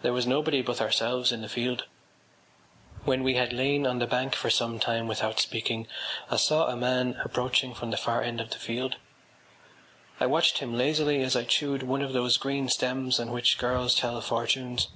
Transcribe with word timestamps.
There 0.00 0.14
was 0.14 0.26
nobody 0.26 0.62
but 0.62 0.80
ourselves 0.80 1.30
in 1.30 1.42
the 1.42 1.48
field. 1.50 1.84
When 3.04 3.22
we 3.22 3.34
had 3.34 3.52
lain 3.52 3.86
on 3.86 3.98
the 3.98 4.06
bank 4.06 4.34
for 4.34 4.48
some 4.48 4.78
time 4.78 5.06
without 5.08 5.40
speaking 5.40 5.88
I 6.30 6.36
saw 6.36 6.68
a 6.68 6.74
man 6.76 7.20
approaching 7.22 7.74
from 7.74 7.90
the 7.90 7.98
far 7.98 8.22
end 8.22 8.40
of 8.40 8.48
the 8.48 8.56
field. 8.58 8.96
I 10.20 10.24
watched 10.24 10.60
him 10.60 10.72
lazily 10.74 11.20
as 11.22 11.36
I 11.36 11.44
chewed 11.44 11.82
one 11.82 12.00
of 12.00 12.14
those 12.14 12.38
green 12.38 12.70
stems 12.70 13.20
on 13.20 13.30
which 13.30 13.58
girls 13.58 13.94
tell 13.94 14.18
fortunes. 14.22 14.88